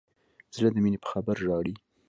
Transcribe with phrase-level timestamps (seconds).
[0.55, 1.73] زړه د مینې په خبر ژاړي.